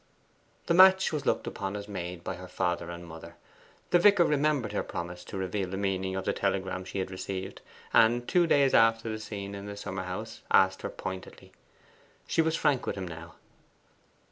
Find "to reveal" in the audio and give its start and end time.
5.25-5.69